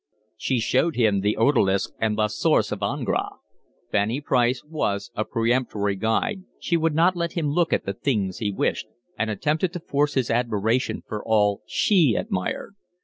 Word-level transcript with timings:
She 0.35 0.59
showed 0.59 0.95
him 0.95 1.19
the 1.19 1.37
Odalisque 1.37 1.93
and 1.99 2.15
La 2.17 2.25
Source 2.25 2.71
of 2.71 2.81
Ingres. 2.81 3.37
Fanny 3.91 4.19
Price 4.19 4.63
was 4.63 5.11
a 5.13 5.23
peremptory 5.23 5.95
guide, 5.95 6.41
she 6.59 6.75
would 6.75 6.95
not 6.95 7.15
let 7.15 7.33
him 7.33 7.51
look 7.51 7.71
at 7.71 7.85
the 7.85 7.93
things 7.93 8.39
he 8.39 8.51
wished, 8.51 8.87
and 9.15 9.29
attempted 9.29 9.71
to 9.73 9.79
force 9.79 10.15
his 10.15 10.31
admiration 10.31 11.03
for 11.07 11.23
all 11.23 11.61
she 11.67 12.15
admired. 12.15 12.73